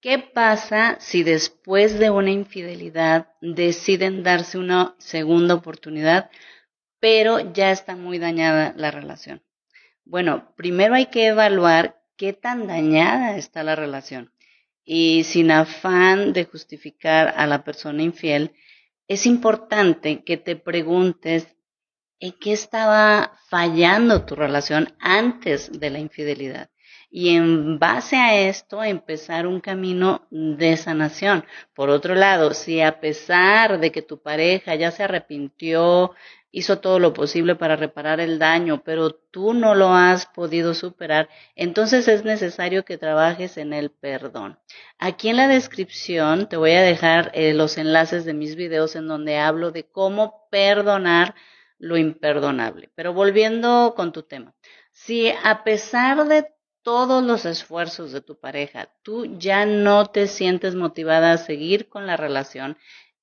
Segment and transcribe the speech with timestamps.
[0.00, 6.30] ¿Qué pasa si después de una infidelidad deciden darse una segunda oportunidad,
[7.00, 9.42] pero ya está muy dañada la relación?
[10.04, 14.32] Bueno, primero hay que evaluar qué tan dañada está la relación.
[14.84, 18.54] Y sin afán de justificar a la persona infiel,
[19.08, 21.48] es importante que te preguntes
[22.20, 26.70] en qué estaba fallando tu relación antes de la infidelidad
[27.16, 31.46] y en base a esto empezar un camino de sanación.
[31.72, 36.12] Por otro lado, si a pesar de que tu pareja ya se arrepintió,
[36.50, 41.30] hizo todo lo posible para reparar el daño, pero tú no lo has podido superar,
[41.54, 44.58] entonces es necesario que trabajes en el perdón.
[44.98, 49.08] Aquí en la descripción te voy a dejar eh, los enlaces de mis videos en
[49.08, 51.34] donde hablo de cómo perdonar
[51.78, 52.90] lo imperdonable.
[52.94, 54.54] Pero volviendo con tu tema,
[54.92, 56.55] si a pesar de
[56.86, 62.06] todos los esfuerzos de tu pareja, tú ya no te sientes motivada a seguir con
[62.06, 62.78] la relación,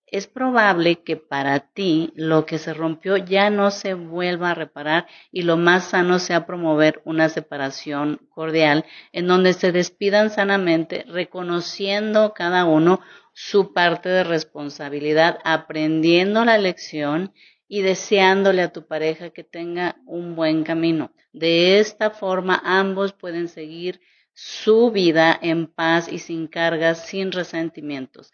[0.06, 5.08] es probable que para ti lo que se rompió ya no se vuelva a reparar
[5.32, 12.34] y lo más sano sea promover una separación cordial en donde se despidan sanamente, reconociendo
[12.34, 13.00] cada uno
[13.32, 17.32] su parte de responsabilidad, aprendiendo la lección
[17.67, 21.14] y deseándole a tu pareja que tenga un buen camino.
[21.31, 24.02] De esta forma ambos pueden seguir
[24.33, 28.31] su vida en paz y sin cargas, sin resentimientos.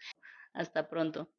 [0.52, 1.30] Hasta pronto.